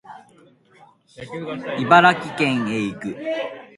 [1.77, 3.15] 茨城県へ行く